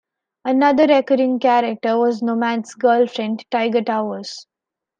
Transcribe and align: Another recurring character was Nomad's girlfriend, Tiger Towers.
Another 0.43 0.87
recurring 0.87 1.37
character 1.37 1.95
was 1.95 2.23
Nomad's 2.23 2.73
girlfriend, 2.73 3.45
Tiger 3.51 3.83
Towers. 3.83 4.47